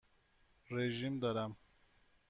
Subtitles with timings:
[0.71, 1.57] رژیم دارم.